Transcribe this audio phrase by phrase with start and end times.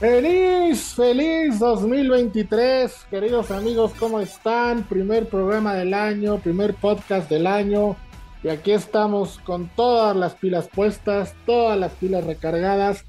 [0.00, 4.82] Feliz, feliz 2023, queridos amigos, ¿cómo están?
[4.82, 7.94] Primer programa del año, primer podcast del año.
[8.42, 13.04] Y aquí estamos con todas las pilas puestas, todas las pilas recargadas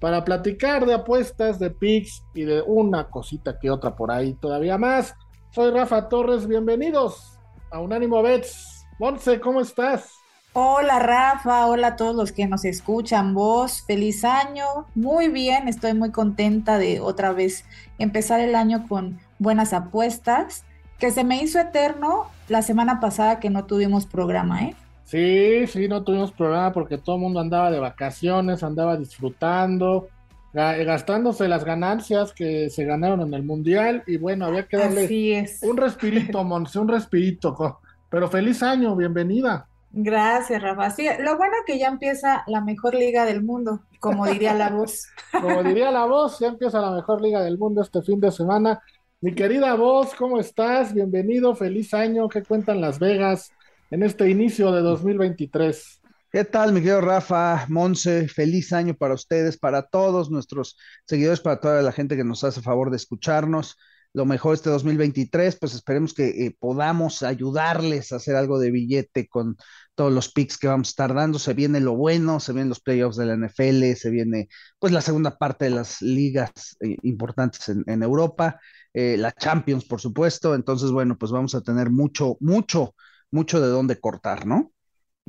[0.00, 4.76] para platicar de apuestas, de picks y de una cosita que otra por ahí todavía
[4.76, 5.14] más.
[5.52, 7.38] Soy Rafa Torres, bienvenidos
[7.70, 8.84] a Unánimo Bets.
[8.98, 10.23] Monse, ¿cómo estás?
[10.56, 14.64] Hola Rafa, hola a todos los que nos escuchan, vos, feliz año,
[14.94, 17.64] muy bien, estoy muy contenta de otra vez
[17.98, 20.64] empezar el año con buenas apuestas,
[21.00, 24.76] que se me hizo eterno la semana pasada que no tuvimos programa, ¿eh?
[25.02, 30.06] Sí, sí, no tuvimos programa porque todo el mundo andaba de vacaciones, andaba disfrutando,
[30.52, 35.76] gastándose las ganancias que se ganaron en el Mundial y bueno, había que darle un
[35.76, 37.80] respirito, Monse, un respirito.
[38.08, 39.66] Pero feliz año, bienvenida.
[39.96, 40.90] Gracias, Rafa.
[40.90, 44.70] Sí, lo bueno es que ya empieza la mejor liga del mundo, como diría la
[44.70, 45.06] voz.
[45.40, 48.82] Como diría la voz, ya empieza la mejor liga del mundo este fin de semana.
[49.20, 50.92] Mi querida voz, ¿cómo estás?
[50.92, 52.28] Bienvenido, feliz año.
[52.28, 53.52] ¿Qué cuentan Las Vegas?
[53.94, 56.00] en este inicio de 2023.
[56.32, 58.26] ¿Qué tal, mi querido Rafa, Monse?
[58.26, 62.60] Feliz año para ustedes, para todos nuestros seguidores, para toda la gente que nos hace
[62.60, 63.76] favor de escucharnos.
[64.12, 69.28] Lo mejor este 2023, pues esperemos que eh, podamos ayudarles a hacer algo de billete
[69.28, 69.56] con
[69.94, 71.38] todos los picks que vamos a estar dando.
[71.38, 74.48] Se viene lo bueno, se vienen los playoffs de la NFL, se viene
[74.78, 78.60] pues la segunda parte de las ligas eh, importantes en, Europa,
[78.92, 80.54] eh, la Champions, por supuesto.
[80.54, 82.94] Entonces, bueno, pues vamos a tener mucho, mucho
[83.34, 84.72] mucho de dónde cortar, ¿no?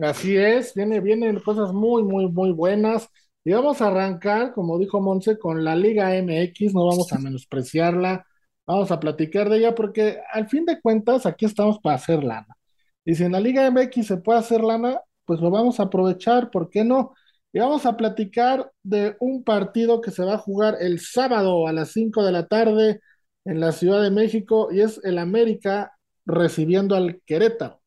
[0.02, 3.10] Así es, viene, vienen cosas muy, muy, muy buenas.
[3.44, 8.26] Y vamos a arrancar, como dijo Monse, con la Liga MX, no vamos a menospreciarla,
[8.66, 12.56] vamos a platicar de ella, porque al fin de cuentas aquí estamos para hacer lana.
[13.06, 16.50] Y si en la Liga MX se puede hacer lana, pues lo vamos a aprovechar,
[16.52, 17.14] ¿por qué no?
[17.54, 21.74] Y vamos a platicar de un partido que se va a jugar el sábado a
[21.74, 23.00] las 5 de la tarde
[23.46, 25.94] en la Ciudad de México y es el América
[26.26, 27.82] recibiendo al Querétaro.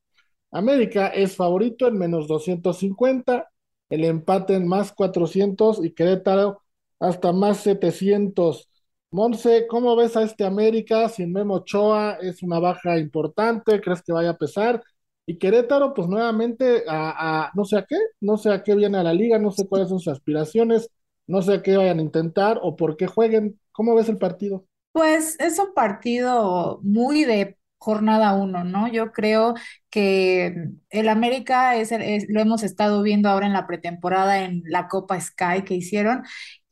[0.51, 3.49] América es favorito en menos 250,
[3.91, 6.63] el empate en más 400 y Querétaro
[7.01, 8.69] hasta más 700.
[9.11, 12.19] Monse, ¿cómo ves a este América sin Memo Ochoa?
[12.21, 14.83] Es una baja importante, ¿crees que vaya a pesar?
[15.29, 19.03] Y Querétaro, pues nuevamente a, no sé a qué, no sé a qué viene a
[19.03, 20.91] la liga, no sé cuáles son sus aspiraciones,
[21.27, 23.61] no sé a qué vayan a intentar o por qué jueguen.
[23.71, 24.65] ¿Cómo ves el partido?
[24.91, 28.89] Pues es un partido muy de jornada uno, ¿no?
[28.89, 29.53] Yo creo
[29.91, 31.93] que el América es,
[32.31, 36.23] lo hemos estado viendo ahora en la pretemporada en la Copa Sky que hicieron,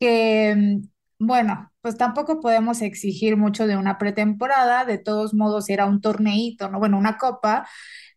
[0.01, 0.81] que
[1.19, 6.71] bueno, pues tampoco podemos exigir mucho de una pretemporada, de todos modos era un torneito,
[6.71, 6.79] ¿no?
[6.79, 7.67] Bueno, una copa,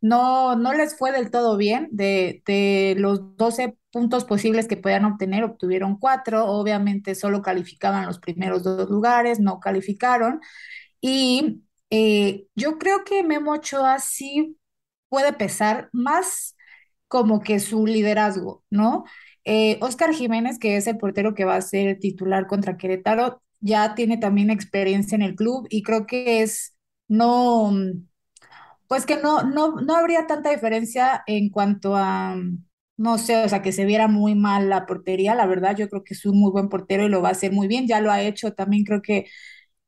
[0.02, 5.06] no, no les fue del todo bien, de, de los 12 puntos posibles que podían
[5.06, 10.40] obtener, obtuvieron cuatro, obviamente solo calificaban los primeros dos lugares, no calificaron,
[11.02, 14.58] y eh, yo creo que Memo Ochoa sí
[15.10, 16.56] puede pesar más
[17.08, 19.06] como que su liderazgo, ¿no?
[19.46, 23.96] Eh, Oscar Jiménez, que es el portero que va a ser titular contra Querétaro, ya
[23.96, 26.76] tiene también experiencia en el club y creo que es
[27.08, 27.72] no,
[28.90, 32.38] pues que no, no, no habría tanta diferencia en cuanto a,
[32.98, 36.04] no sé, o sea, que se viera muy mal la portería, la verdad, yo creo
[36.06, 38.12] que es un muy buen portero y lo va a hacer muy bien, ya lo
[38.12, 39.28] ha hecho, también creo que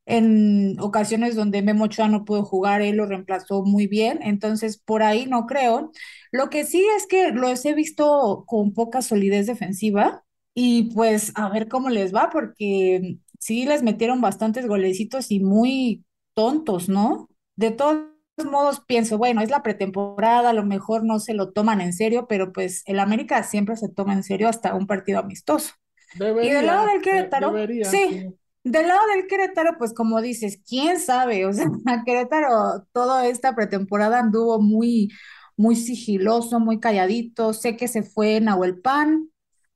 [0.05, 5.03] en ocasiones donde Memo Ochoa no pudo jugar, él lo reemplazó muy bien, entonces por
[5.03, 5.91] ahí no creo.
[6.31, 10.23] Lo que sí es que los he visto con poca solidez defensiva
[10.53, 16.05] y pues a ver cómo les va, porque sí les metieron bastantes golecitos y muy
[16.33, 17.29] tontos, ¿no?
[17.55, 18.10] De todos
[18.45, 22.27] modos pienso, bueno, es la pretemporada, a lo mejor no se lo toman en serio,
[22.27, 25.73] pero pues el América siempre se toma en serio hasta un partido amistoso.
[26.15, 27.53] y del lado del Querétaro,
[27.83, 28.25] sí,
[28.63, 31.65] del lado del Querétaro, pues como dices, quién sabe, o sea,
[32.05, 35.09] Querétaro toda esta pretemporada anduvo muy,
[35.57, 37.53] muy sigiloso, muy calladito.
[37.53, 39.29] Sé que se fue Nahuel Pan,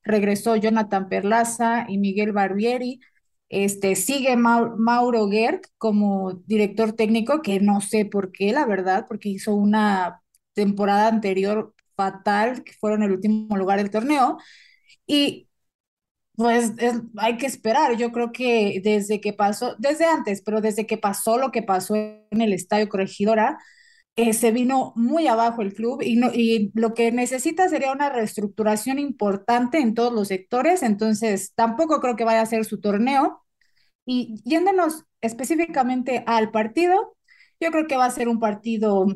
[0.03, 2.99] regresó Jonathan Perlaza y Miguel Barbieri.
[3.49, 9.29] Este, sigue Mauro Gert como director técnico, que no sé por qué, la verdad, porque
[9.29, 10.21] hizo una
[10.53, 14.37] temporada anterior fatal, que fueron el último lugar del torneo.
[15.07, 15.49] Y
[16.35, 16.73] Pues
[17.17, 17.95] hay que esperar.
[17.97, 21.95] Yo creo que desde que pasó, desde antes, pero desde que pasó lo que pasó
[21.95, 23.57] en el Estadio Corregidora,
[24.15, 28.09] eh, se vino muy abajo el club y, no, y lo que necesita sería una
[28.09, 30.83] reestructuración importante en todos los sectores.
[30.83, 33.43] Entonces, tampoco creo que vaya a ser su torneo.
[34.05, 37.17] Y yéndonos específicamente al partido,
[37.59, 39.07] yo creo que va a ser un partido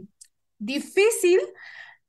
[0.60, 1.40] difícil.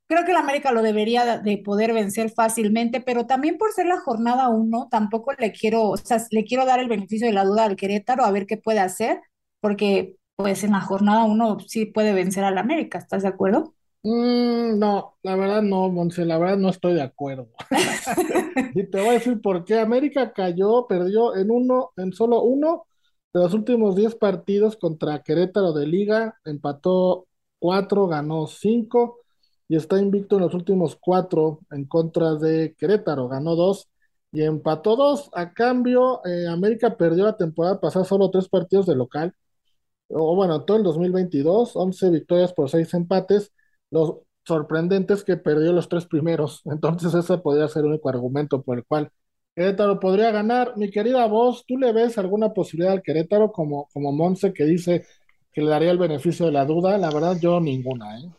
[0.07, 4.01] Creo que el América lo debería de poder vencer fácilmente, pero también por ser la
[4.01, 7.65] jornada uno, tampoco le quiero, o sea, le quiero dar el beneficio de la duda
[7.65, 9.21] al Querétaro a ver qué puede hacer,
[9.61, 13.75] porque pues en la jornada uno sí puede vencer al América, ¿estás de acuerdo?
[14.03, 17.49] Mm, no, la verdad no, Monse, la verdad no estoy de acuerdo.
[18.75, 22.87] y te voy a decir por qué América cayó, perdió en uno, en solo uno
[23.33, 27.27] de los últimos 10 partidos contra Querétaro de Liga, empató
[27.59, 29.19] 4, ganó 5
[29.69, 33.89] y está invicto en los últimos 4 en contra de Querétaro, ganó 2
[34.33, 35.31] y empató 2.
[35.35, 39.35] A cambio, eh, América perdió la temporada pasada solo 3 partidos de local,
[40.11, 43.53] o bueno, todo el 2022, 11 victorias por 6 empates.
[43.91, 48.79] Los sorprendentes que perdió los tres primeros, entonces ese podría ser el único argumento por
[48.79, 49.11] el cual
[49.55, 50.77] Querétaro podría ganar.
[50.77, 55.05] Mi querida voz, ¿tú le ves alguna posibilidad al Querétaro como, como Monse que dice
[55.53, 56.97] que le daría el beneficio de la duda?
[56.99, 58.31] La verdad, yo ninguna, ¿eh?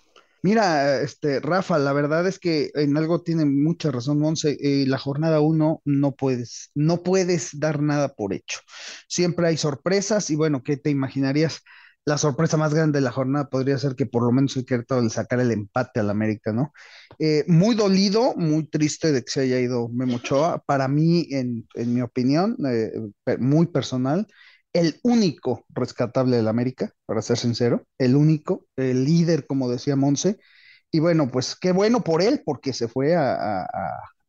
[0.43, 4.57] Mira, este, Rafa, la verdad es que en algo tiene mucha razón, Monse.
[4.59, 8.59] Eh, la jornada uno no puedes, no puedes dar nada por hecho.
[9.07, 11.61] Siempre hay sorpresas y bueno, ¿qué te imaginarías?
[12.05, 15.01] la sorpresa más grande de la jornada podría ser que por lo menos el Querétaro
[15.01, 16.73] le sacara el empate al América, ¿no?
[17.19, 20.63] Eh, muy dolido, muy triste de que se haya ido Memo Ochoa.
[20.65, 22.91] Para mí, en, mi opinión, eh,
[23.37, 24.27] muy personal,
[24.73, 30.39] el único rescatable del América, para ser sincero, el único, el líder, como decía Monse.
[30.91, 33.67] Y bueno, pues qué bueno por él, porque se fue a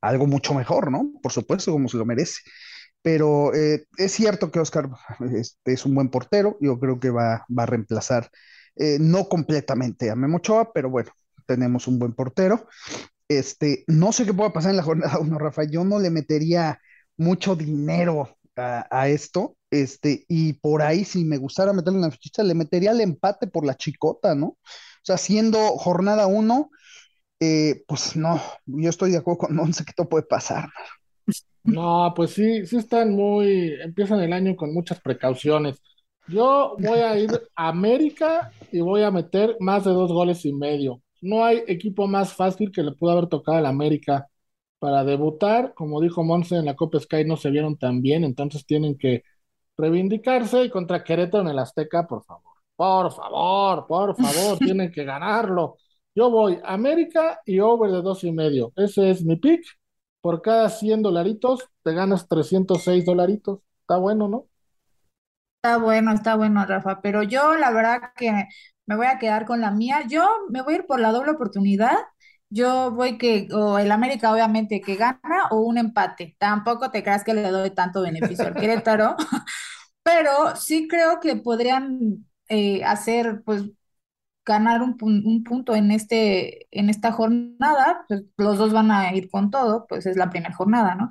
[0.00, 1.12] algo mucho mejor, ¿no?
[1.22, 2.40] Por supuesto, como se lo merece
[3.02, 4.88] pero eh, es cierto que Oscar
[5.34, 8.30] este, es un buen portero, yo creo que va, a reemplazar,
[8.76, 11.10] eh, no completamente a Memo Ochoa, pero bueno,
[11.46, 12.68] tenemos un buen portero.
[13.28, 16.80] Este, no sé qué pueda pasar en la jornada 1, Rafa, yo no le metería
[17.16, 22.54] mucho dinero a, esto, este, y por ahí si me gustara meterle una fichita, le
[22.54, 24.46] metería el empate por la chicota, ¿no?
[24.46, 26.70] O sea, siendo jornada 1,
[27.40, 30.69] eh, pues no, yo estoy de acuerdo con no sé qué todo puede pasar.
[31.64, 35.81] No, pues sí, sí están muy, empiezan el año con muchas precauciones.
[36.28, 40.52] Yo voy a ir a América y voy a meter más de dos goles y
[40.52, 41.02] medio.
[41.20, 44.28] No hay equipo más fácil que le pudo haber tocado al América
[44.82, 45.75] para debutar.
[45.75, 49.23] Como dijo Monse, en la Copa Sky no se vieron tan bien, entonces tienen que
[49.76, 52.52] reivindicarse y contra Querétaro en el Azteca, por favor.
[52.75, 55.76] Por favor, por favor, tienen que ganarlo.
[56.17, 58.73] Yo voy a América y over de dos y medio.
[58.75, 59.62] Ese es mi pick
[60.20, 63.61] por cada 100 dolaritos te ganas 306 dolaritos.
[63.82, 64.46] Está bueno, ¿no?
[65.62, 68.32] Está bueno, está bueno, Rafa, pero yo la verdad que
[68.87, 70.00] me voy a quedar con la mía.
[70.08, 71.96] Yo me voy a ir por la doble oportunidad.
[72.54, 76.37] Yo voy que, o el América obviamente que gana o un empate.
[76.38, 79.16] Tampoco te creas que le doy tanto beneficio al Querétaro,
[80.02, 83.64] pero sí creo que podrían eh, hacer pues
[84.44, 84.96] ganar un,
[85.44, 90.04] punto en, este, en esta jornada, pues los dos van a ir con todo, pues
[90.04, 91.08] es la primera jornada, ¿no?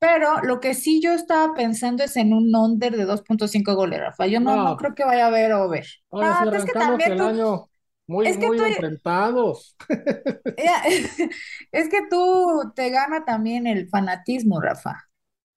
[0.00, 4.26] Pero lo que sí yo estaba pensando es en un under de 2.5 goles, Rafa.
[4.26, 5.86] Yo no, no, creo que vaya a haber over.
[6.12, 7.67] ah, es que también el año
[8.08, 9.76] muy, muy enfrentados.
[11.72, 15.08] es que tú te gana también el fanatismo, Rafa.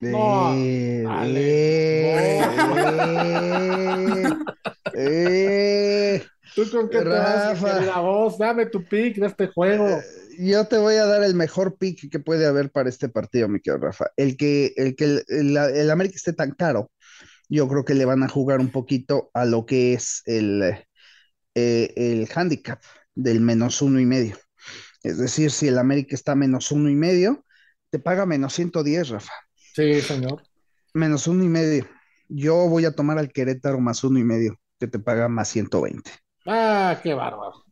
[0.02, 1.06] No, eh,
[6.56, 8.38] ¿Tú con qué te vas a voz?
[8.38, 9.88] Dame tu pick de este juego.
[9.88, 10.02] Eh,
[10.40, 13.62] yo te voy a dar el mejor pick que puede haber para este partido, mi
[13.62, 14.08] querido Rafa.
[14.18, 16.90] El que el, que el, América esté tan caro,
[17.48, 20.84] yo creo que le van a jugar un poquito a lo que es el,
[21.56, 22.82] eh, el handicap
[23.16, 24.38] del menos uno y medio.
[25.04, 27.44] Es decir, si el América está menos uno y medio,
[27.90, 29.34] te paga menos 110, Rafa.
[29.74, 30.44] Sí, señor.
[30.94, 31.88] Menos uno y medio.
[32.30, 36.12] Yo voy a tomar al Querétaro más uno y medio, que te paga más 120.
[36.46, 37.66] Ah, qué bárbaro.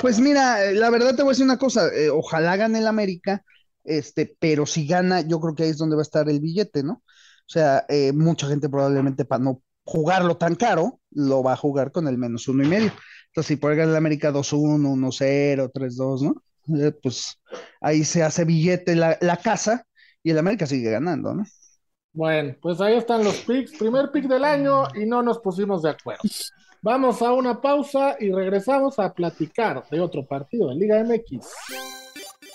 [0.00, 2.88] Pues mira, eh, la verdad te voy a decir una cosa, eh, ojalá gane el
[2.88, 3.44] América,
[3.84, 6.82] este, pero si gana, yo creo que ahí es donde va a estar el billete,
[6.82, 6.94] ¿no?
[6.94, 11.92] O sea, eh, mucha gente probablemente para no jugarlo tan caro, lo va a jugar
[11.92, 12.92] con el menos uno y medio.
[13.28, 16.42] Entonces, si por gana el América 2-1, 1-0, 3-2, ¿no?
[17.02, 17.38] pues
[17.80, 19.86] ahí se hace billete la, la casa
[20.22, 21.44] y el América sigue ganando, ¿no?
[22.12, 25.90] Bueno, pues ahí están los picks, primer pick del año y no nos pusimos de
[25.90, 26.22] acuerdo.
[26.82, 31.46] Vamos a una pausa y regresamos a platicar de otro partido de Liga MX.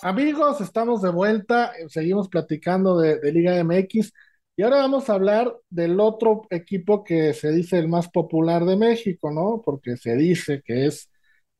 [0.02, 4.12] Amigos, estamos de vuelta, eh, seguimos platicando de Liga MX
[4.58, 8.78] y ahora vamos a hablar del otro equipo que se dice el más popular de
[8.78, 9.62] México, ¿no?
[9.64, 11.12] Porque se dice que es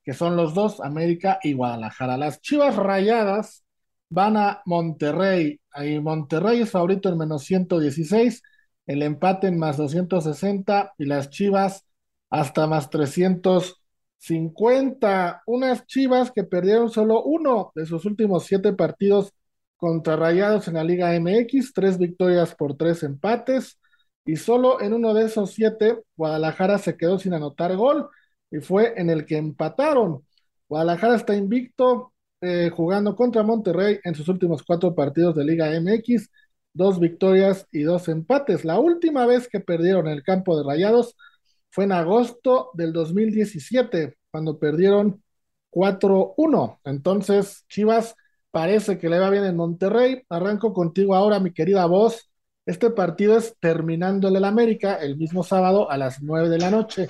[0.02, 2.16] que son los dos, América y Guadalajara.
[2.16, 3.64] Las Chivas Rayadas
[4.08, 5.60] van a Monterrey.
[5.72, 8.42] Ahí Monterrey es favorito en menos 116,
[8.86, 11.84] el empate en más 260 y las Chivas
[12.30, 15.42] hasta más 350.
[15.46, 19.32] Unas Chivas que perdieron solo uno de sus últimos siete partidos
[19.76, 23.78] contra Rayados en la Liga MX, tres victorias por tres empates.
[24.24, 28.08] Y solo en uno de esos siete, Guadalajara se quedó sin anotar gol
[28.50, 30.24] y fue en el que empataron.
[30.68, 36.30] Guadalajara está invicto eh, jugando contra Monterrey en sus últimos cuatro partidos de Liga MX,
[36.72, 38.64] dos victorias y dos empates.
[38.64, 41.16] La última vez que perdieron el campo de Rayados
[41.70, 45.22] fue en agosto del 2017, cuando perdieron
[45.70, 46.80] 4-1.
[46.84, 48.14] Entonces, Chivas
[48.56, 50.22] parece que le va bien en Monterrey.
[50.30, 52.30] Arranco contigo ahora, mi querida voz.
[52.64, 57.08] Este partido es terminando el América el mismo sábado a las 9 de la noche.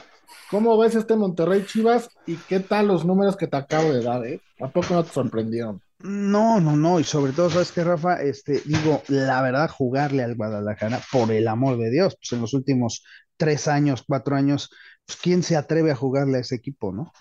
[0.51, 4.27] ¿Cómo ves este Monterrey Chivas y qué tal los números que te acabo de dar?
[4.27, 4.41] Eh?
[4.59, 5.81] ¿A poco no te sorprendieron?
[6.01, 8.21] No, no, no, y sobre todo, ¿sabes qué, Rafa?
[8.23, 12.55] Este, digo, la verdad, jugarle al Guadalajara, por el amor de Dios, pues en los
[12.55, 13.05] últimos
[13.37, 14.69] tres años, cuatro años,
[15.07, 17.13] pues quién se atreve a jugarle a ese equipo, ¿no?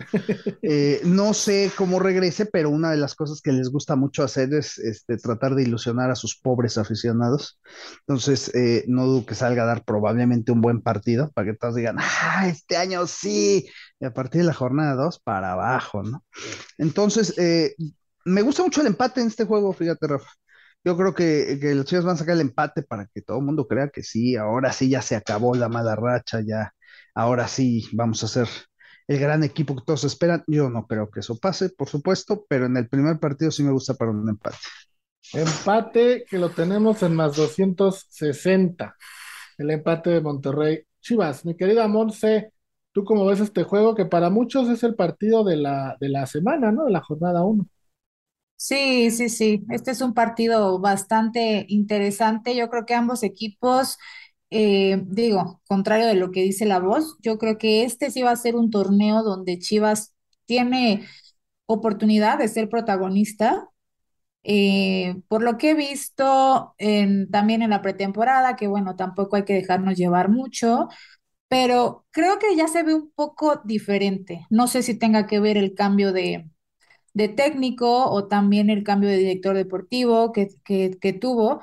[0.67, 4.51] Eh, no sé cómo regrese, pero una de las cosas que les gusta mucho hacer
[4.53, 7.59] es este, tratar de ilusionar a sus pobres aficionados.
[7.99, 11.75] Entonces, eh, no dudo que salga a dar probablemente un buen partido para que todos
[11.75, 13.67] digan, ah, este año sí,
[13.99, 16.23] y a partir de la jornada dos para abajo, ¿no?
[16.79, 17.75] Entonces, eh,
[18.25, 20.29] me gusta mucho el empate en este juego, fíjate, Rafa.
[20.83, 23.45] Yo creo que, que los chicos van a sacar el empate para que todo el
[23.45, 26.73] mundo crea que sí, ahora sí ya se acabó la mala racha, ya
[27.15, 28.49] ahora sí vamos a ser
[29.07, 30.43] el gran equipo que todos esperan.
[30.47, 33.71] Yo no creo que eso pase, por supuesto, pero en el primer partido sí me
[33.71, 34.57] gusta para un empate.
[35.33, 38.95] Empate que lo tenemos en más 260.
[39.57, 40.83] El empate de Monterrey.
[41.01, 42.51] Chivas, mi querida Monse,
[42.91, 43.95] ¿tú cómo ves este juego?
[43.95, 46.85] Que para muchos es el partido de la, de la semana, ¿no?
[46.85, 47.67] De la jornada 1.
[48.57, 49.65] Sí, sí, sí.
[49.69, 52.55] Este es un partido bastante interesante.
[52.55, 53.97] Yo creo que ambos equipos
[54.49, 58.31] eh, digo, contrario de lo que dice la voz, yo creo que este sí va
[58.31, 60.13] a ser un torneo donde Chivas
[60.45, 61.05] tiene
[61.67, 63.69] oportunidad de ser protagonista.
[64.43, 69.43] Eh, por lo que he visto en, también en la pretemporada, que bueno, tampoco hay
[69.45, 70.87] que dejarnos llevar mucho,
[71.49, 74.45] pero creo que ya se ve un poco diferente.
[74.51, 76.49] No sé si tenga que ver el cambio de,
[77.13, 81.61] de técnico o también el cambio de director deportivo que, que, que tuvo,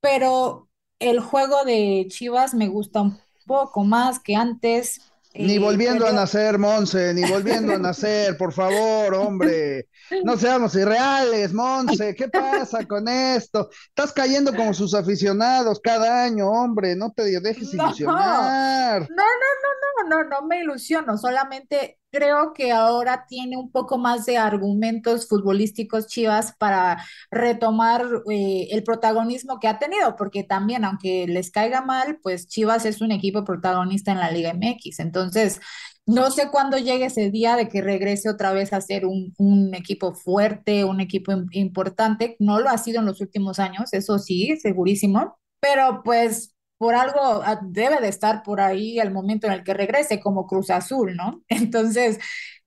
[0.00, 0.68] pero
[1.02, 5.00] el juego de Chivas me gusta un poco más que antes.
[5.34, 9.88] Ni eh, volviendo a nacer, Monse, ni volviendo a nacer, por favor, hombre.
[10.24, 13.70] No seamos irreales, Monse, ¿qué pasa con esto?
[13.88, 19.02] Estás cayendo como sus aficionados cada año, hombre, no te dejes ilusionar.
[19.02, 23.96] No, no, no, no, no, no me ilusiono, solamente creo que ahora tiene un poco
[23.96, 30.84] más de argumentos futbolísticos Chivas para retomar eh, el protagonismo que ha tenido, porque también,
[30.84, 35.00] aunque les caiga mal, pues Chivas es un equipo protagonista en la Liga MX.
[35.00, 35.60] Entonces,
[36.06, 39.74] no sé cuándo llegue ese día de que regrese otra vez a ser un, un
[39.74, 42.36] equipo fuerte, un equipo importante.
[42.38, 45.38] No lo ha sido en los últimos años, eso sí, segurísimo.
[45.60, 49.74] Pero pues por algo ah, debe de estar por ahí al momento en el que
[49.74, 51.42] regrese, como Cruz Azul, ¿no?
[51.48, 52.18] Entonces,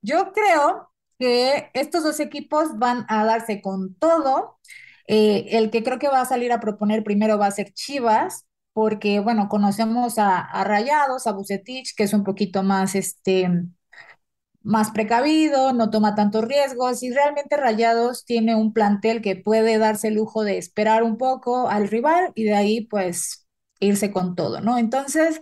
[0.01, 0.89] yo creo
[1.20, 4.58] que estos dos equipos van a darse con todo.
[5.08, 8.46] Eh, el que creo que va a salir a proponer primero va a ser Chivas,
[8.75, 13.50] porque, bueno, conocemos a, a Rayados, a Bucetich, que es un poquito más, este,
[14.63, 20.08] más precavido, no toma tantos riesgos y realmente Rayados tiene un plantel que puede darse
[20.10, 23.48] el lujo de esperar un poco al rival y de ahí pues
[23.79, 24.77] irse con todo, ¿no?
[24.79, 25.41] Entonces,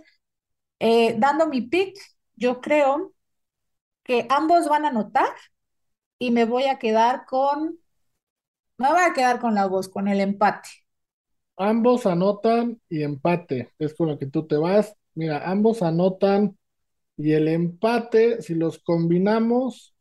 [0.80, 1.96] eh, dando mi pick,
[2.36, 3.14] yo creo
[4.04, 5.28] que ambos van a anotar
[6.18, 7.78] y me voy a quedar con,
[8.78, 10.68] me voy a quedar con la voz, con el empate.
[11.56, 14.94] Ambos anotan y empate, es con lo que tú te vas.
[15.14, 16.58] Mira, ambos anotan
[17.16, 19.94] y el empate, si los combinamos,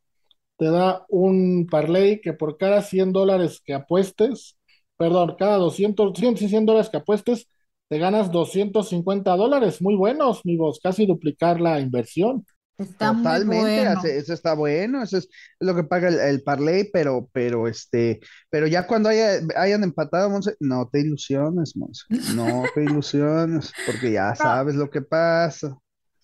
[0.57, 4.57] te da un parlay que por cada 100 dólares que apuestes,
[4.97, 7.47] perdón, cada 200, 100, 100 dólares que apuestes,
[7.89, 12.45] te ganas 250 dólares, muy buenos, mi voz, casi duplicar la inversión.
[12.77, 17.67] Está Totalmente, eso está bueno, eso es lo que paga el, el parlay, pero, pero
[17.67, 23.71] este, pero ya cuando haya, hayan empatado, Monse, no te ilusiones, Monse, no te ilusiones,
[23.85, 25.77] porque ya sabes lo que pasa.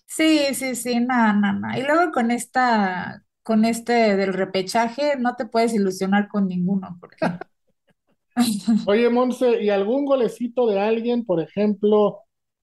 [0.07, 1.77] Sí, sí, sí, no, no, no.
[1.77, 7.17] Y luego con esta con este del repechaje, no te puedes ilusionar con ninguno, porque
[8.87, 11.25] Oye, Monse, ¿y algún golecito de alguien?
[11.25, 12.19] Por ejemplo,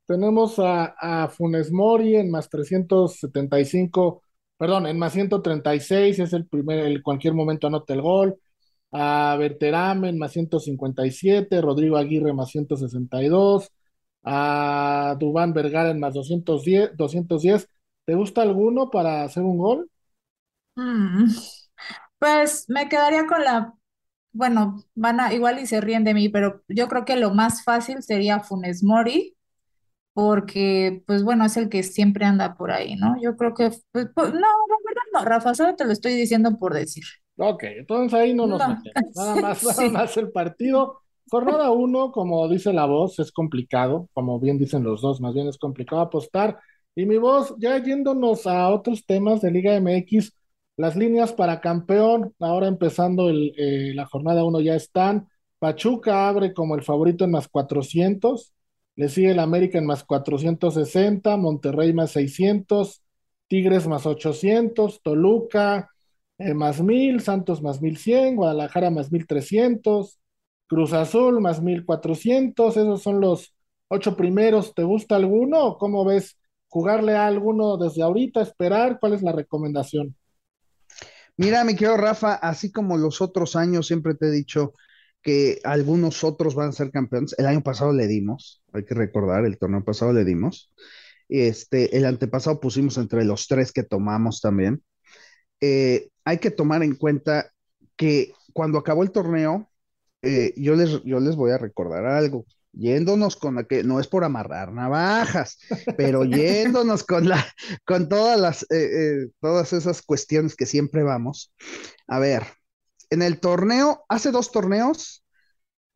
[0.07, 0.95] tenemos a,
[1.25, 4.23] a Funes Mori en más 375,
[4.57, 8.37] perdón, en más 136, es el primer, el cualquier momento anota el gol.
[8.93, 13.71] A Berterame en más 157, Rodrigo Aguirre más 162,
[14.25, 17.69] a Dubán Vergara en más 210, 210.
[18.07, 19.91] ¿Te gusta alguno para hacer un gol?
[20.77, 21.27] mm,
[22.19, 23.75] pues me quedaría con la,
[24.33, 27.65] bueno, van a, igual y se ríen de mí, pero yo creo que lo más
[27.65, 29.36] fácil sería Funes Mori,
[30.17, 33.17] porque, pues bueno, es el que siempre anda por ahí, ¿no?
[33.23, 34.47] Yo creo que, pues, pues, no, la
[34.87, 37.05] verdad no, Rafa, solo te lo estoy diciendo por decir.
[37.39, 39.15] Ok, entonces ahí no nos No, metemos.
[39.15, 39.91] Nada más, nada sí.
[39.91, 41.01] más el partido.
[41.29, 45.49] Jornada uno, como dice la voz, es complicado, como bien dicen los dos, más bien
[45.49, 46.59] es complicado apostar.
[46.95, 50.33] Y mi voz, ya yéndonos a otros temas de Liga MX,
[50.79, 55.29] las líneas para campeón, ahora empezando el, eh, la jornada uno ya están.
[55.59, 58.53] Pachuca abre como el favorito en más 400,
[58.97, 63.03] le sigue el América en más 460, Monterrey más 600,
[63.49, 65.91] Tigres más 800, Toluca
[66.38, 70.19] eh, más 1000, Santos más 1100, Guadalajara más 1300,
[70.67, 73.55] Cruz Azul más 1400, esos son los
[73.88, 74.75] ocho primeros.
[74.75, 76.38] ¿Te gusta alguno cómo ves
[76.69, 78.99] jugarle a alguno desde ahorita, esperar?
[78.99, 80.17] ¿Cuál es la recomendación?
[81.37, 84.73] Mira, mi querido Rafa, así como los otros años, siempre te he dicho
[85.26, 87.35] que algunos otros van a ser campeones.
[87.37, 90.73] El año pasado le dimos, hay que recordar, el torneo pasado le dimos.
[91.28, 94.85] Este, el antepasado pusimos entre los tres que tomamos también.
[95.61, 97.50] Eh, hay que tomar en cuenta
[97.97, 99.68] que cuando acabó el torneo,
[100.23, 102.47] eh, yo les, yo les voy a recordar algo.
[102.71, 105.59] Yéndonos con la que no es por amarrar navajas,
[105.97, 107.45] pero yéndonos con la,
[107.85, 111.52] con todas las, eh, todas esas cuestiones que siempre vamos.
[112.06, 112.45] A ver,
[113.11, 115.25] en el torneo, hace dos torneos,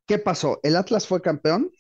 [0.07, 0.61] ¿qué pasó?
[0.63, 1.71] El Atlas fue campeón,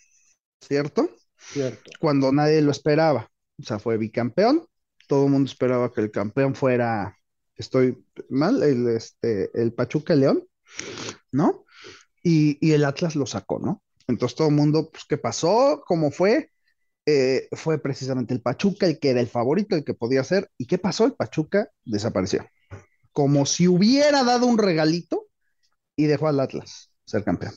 [0.60, 1.10] ¿cierto?
[1.36, 1.90] Cierto.
[2.00, 3.30] Cuando nadie lo esperaba.
[3.58, 4.66] O sea, fue bicampeón.
[5.06, 7.16] Todo el mundo esperaba que el campeón fuera,
[7.56, 10.46] estoy mal, el, este, el Pachuca León,
[11.32, 11.64] ¿no?
[12.22, 13.82] Y, y el Atlas lo sacó, ¿no?
[14.06, 15.82] Entonces todo el mundo, pues, ¿qué pasó?
[15.86, 16.50] ¿Cómo fue?
[17.06, 20.50] Eh, fue precisamente el Pachuca el que era el favorito, el que podía ser.
[20.58, 21.04] ¿Y qué pasó?
[21.06, 22.46] El Pachuca desapareció.
[23.12, 25.26] Como si hubiera dado un regalito
[26.00, 27.52] y dejó al Atlas ser campeón.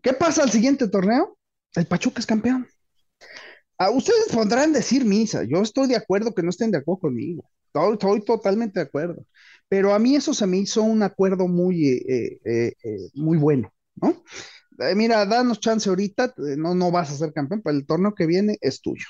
[0.00, 1.36] ¿Qué pasa al siguiente torneo?
[1.74, 2.68] El Pachuca es campeón.
[3.76, 5.42] A ustedes podrán decir misa.
[5.42, 7.50] Yo estoy de acuerdo que no estén de acuerdo conmigo.
[7.66, 9.26] Estoy, estoy totalmente de acuerdo.
[9.68, 13.72] Pero a mí eso se me hizo un acuerdo muy, eh, eh, eh, muy bueno,
[13.96, 14.22] ¿no?
[14.94, 18.58] Mira, danos chance ahorita, no, no vas a ser campeón, pero el torneo que viene
[18.60, 19.06] es tuyo.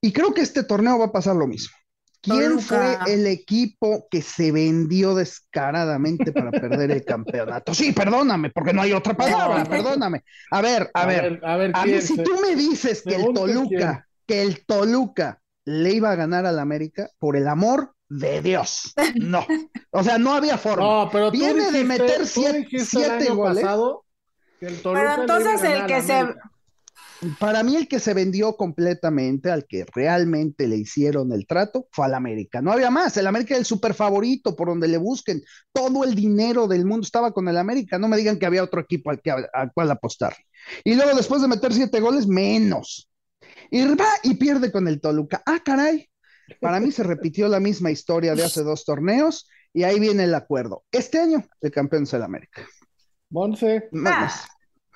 [0.00, 1.76] Y creo que este torneo va a pasar lo mismo.
[2.24, 7.74] ¿Quién fue el equipo que se vendió descaradamente para perder el campeonato?
[7.74, 10.22] Sí, perdóname, porque no hay otra palabra, No, perdóname.
[10.50, 13.16] A ver, a, A ver, ver, a ver, a mí si tú me dices que
[13.16, 18.42] el Toluca, que el Toluca le iba a ganar al América, por el amor de
[18.42, 19.46] Dios, no.
[19.90, 20.84] O sea, no había forma.
[20.84, 23.62] No, pero tú Viene de meter tú siete- siete año goles.
[23.62, 24.04] pasado
[24.60, 26.50] que el Toluca Pero le iba a entonces ganar el que se, América.
[27.38, 32.06] Para mí el que se vendió completamente, al que realmente le hicieron el trato, fue
[32.06, 32.60] al América.
[32.60, 33.16] No había más.
[33.16, 35.42] El América era el super favorito por donde le busquen.
[35.72, 37.98] Todo el dinero del mundo estaba con el América.
[37.98, 40.34] No me digan que había otro equipo al, que, al cual apostar.
[40.82, 43.08] Y luego después de meter siete goles, menos.
[43.70, 45.42] Y va y pierde con el Toluca.
[45.46, 46.08] Ah, caray.
[46.60, 50.34] Para mí se repitió la misma historia de hace dos torneos y ahí viene el
[50.34, 50.84] acuerdo.
[50.92, 52.66] Este año el campeón es el América.
[53.30, 54.32] Monse, Ah,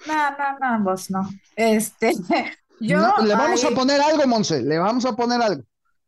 [0.06, 1.28] no, no, no, vos no.
[1.56, 2.12] Este,
[2.80, 4.62] yo No, le vamos a poner algo, Monse.
[4.62, 5.62] Le vamos a poner algo.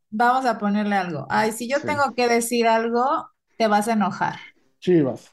[0.09, 1.25] vamos a ponerle algo.
[1.29, 1.87] Ay, si yo Sí.
[1.87, 4.39] tengo que decir algo, te vas a enojar.
[4.79, 5.29] Chivas.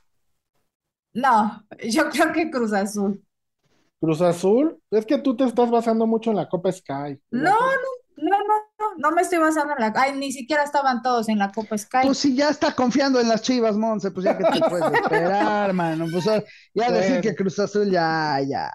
[1.14, 3.24] No, yo creo que Cruz Azul.
[4.00, 7.20] Cruz Azul, es que tú te estás basando mucho en la Copa Sky.
[7.30, 7.58] No, no,
[8.16, 9.92] no, no, no, no me estoy basando en la.
[9.96, 11.98] Ay, ni siquiera estaban todos en la Copa Sky.
[12.04, 15.72] Pues si ya está confiando en las Chivas, Monse, pues ya que te puedes esperar,
[15.74, 16.06] mano.
[16.10, 16.24] Pues
[16.74, 18.70] ya decir que Cruz Azul ya, ya.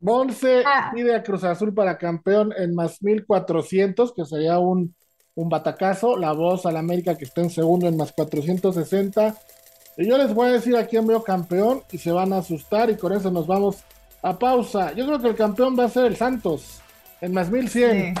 [0.00, 0.90] Monse Ah.
[0.94, 4.94] pide a Cruz Azul para campeón en más 1400, que sería un,
[5.34, 6.16] un batacazo.
[6.16, 9.34] La voz al América que está en segundo en más 460.
[9.96, 12.90] Y yo les voy a decir a quién veo campeón y se van a asustar
[12.90, 13.84] y con eso nos vamos
[14.22, 14.92] a pausa.
[14.92, 16.80] Yo creo que el campeón va a ser el Santos
[17.20, 18.14] en más 1100.
[18.14, 18.20] Sí.